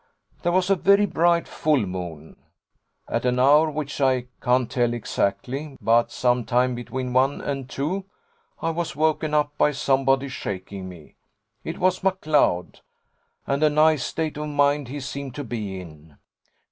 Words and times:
There 0.41 0.51
was 0.51 0.71
a 0.71 0.75
very 0.75 1.05
bright 1.05 1.47
full 1.47 1.85
moon. 1.85 2.37
At 3.07 3.23
an 3.23 3.37
hour 3.37 3.69
which 3.69 4.01
I 4.01 4.25
can't 4.41 4.67
tell 4.67 4.95
exactly, 4.95 5.77
but 5.79 6.11
some 6.11 6.43
time 6.43 6.73
between 6.73 7.13
one 7.13 7.39
and 7.39 7.69
two, 7.69 8.05
I 8.63 8.71
was 8.71 8.95
woken 8.95 9.35
up 9.35 9.55
by 9.59 9.73
somebody 9.73 10.27
shaking 10.27 10.89
me. 10.89 11.17
It 11.63 11.77
was 11.77 11.99
McLeod; 11.99 12.81
and 13.45 13.61
a 13.61 13.69
nice 13.69 14.03
state 14.03 14.37
of 14.37 14.47
mind 14.47 14.87
he 14.87 14.99
seemed 14.99 15.35
to 15.35 15.43
be 15.43 15.79
in. 15.79 16.17